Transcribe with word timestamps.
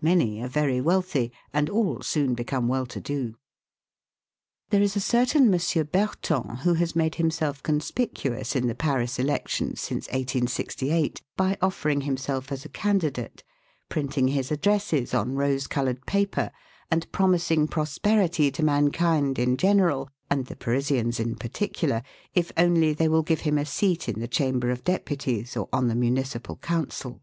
Many 0.00 0.40
are 0.40 0.48
very 0.48 0.80
wealthy, 0.80 1.30
and 1.52 1.68
all 1.68 2.00
soon 2.00 2.32
become 2.32 2.66
well 2.66 2.86
to 2.86 2.98
do. 2.98 3.34
There 4.70 4.80
is 4.80 4.96
a 4.96 5.00
certain 5.00 5.52
M. 5.54 5.86
Berton 5.92 6.56
who 6.64 6.72
has 6.72 6.96
made 6.96 7.16
himself 7.16 7.62
con 7.62 7.80
spicuous 7.80 8.56
in 8.56 8.68
the 8.68 8.74
Paris 8.74 9.18
elections 9.18 9.82
since 9.82 10.06
1868, 10.06 11.20
by 11.36 11.58
offering 11.60 12.00
him 12.00 12.16
self 12.16 12.50
as 12.50 12.64
a 12.64 12.70
candidate, 12.70 13.44
printing 13.90 14.28
his 14.28 14.50
addresses 14.50 15.12
on 15.12 15.34
rose 15.36 15.66
coloured 15.66 16.06
paper, 16.06 16.50
and 16.90 17.12
promising 17.12 17.68
prosperity 17.68 18.50
to 18.52 18.62
mankind 18.64 19.38
in 19.38 19.58
general, 19.58 20.08
and 20.30 20.46
the 20.46 20.56
Parisians 20.56 21.20
in 21.20 21.34
particular, 21.34 22.02
if 22.32 22.50
only 22.56 22.94
they 22.94 23.08
will 23.08 23.22
give 23.22 23.40
him 23.40 23.58
a 23.58 23.66
seat 23.66 24.08
in 24.08 24.20
the 24.20 24.26
Chamber 24.26 24.70
of 24.70 24.84
Deputies 24.84 25.54
or 25.54 25.68
on 25.70 25.88
the 25.88 25.94
Municipal 25.94 26.56
Council. 26.56 27.20